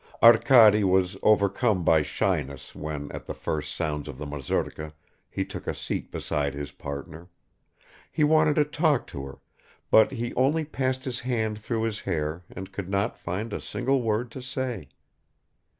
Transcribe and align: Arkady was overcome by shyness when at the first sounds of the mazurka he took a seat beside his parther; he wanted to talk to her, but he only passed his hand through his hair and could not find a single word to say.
Arkady 0.23 0.83
was 0.83 1.15
overcome 1.21 1.83
by 1.83 2.01
shyness 2.01 2.73
when 2.73 3.11
at 3.11 3.27
the 3.27 3.35
first 3.35 3.75
sounds 3.75 4.07
of 4.07 4.17
the 4.17 4.25
mazurka 4.25 4.93
he 5.29 5.45
took 5.45 5.67
a 5.67 5.75
seat 5.75 6.09
beside 6.09 6.55
his 6.55 6.71
parther; 6.71 7.27
he 8.11 8.23
wanted 8.23 8.55
to 8.55 8.65
talk 8.65 9.05
to 9.05 9.23
her, 9.25 9.37
but 9.91 10.11
he 10.13 10.33
only 10.33 10.65
passed 10.65 11.03
his 11.03 11.19
hand 11.19 11.59
through 11.59 11.83
his 11.83 11.99
hair 11.99 12.43
and 12.49 12.71
could 12.71 12.89
not 12.89 13.15
find 13.15 13.53
a 13.53 13.61
single 13.61 14.01
word 14.01 14.31
to 14.31 14.41
say. 14.41 14.89